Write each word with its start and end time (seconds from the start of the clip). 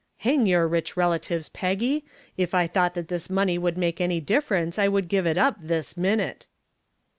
"Hang 0.25 0.47
your 0.47 0.67
rich 0.67 0.97
relatives, 0.97 1.47
Peggy; 1.49 2.03
if 2.35 2.55
I 2.55 2.65
thought 2.65 2.95
that 2.95 3.07
this 3.07 3.29
money 3.29 3.59
would 3.59 3.77
make 3.77 4.01
any 4.01 4.19
difference 4.19 4.79
I 4.79 4.87
would 4.87 5.07
give 5.07 5.27
it 5.27 5.37
up 5.37 5.57
this 5.59 5.95
minute." 5.95 6.47